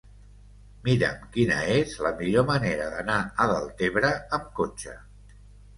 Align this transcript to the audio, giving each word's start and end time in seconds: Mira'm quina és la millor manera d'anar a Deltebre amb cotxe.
Mira'm 0.87 1.27
quina 1.35 1.59
és 1.75 1.93
la 2.07 2.13
millor 2.23 2.49
manera 2.49 2.89
d'anar 2.97 3.21
a 3.47 3.51
Deltebre 3.55 4.15
amb 4.41 4.51
cotxe. 4.63 4.99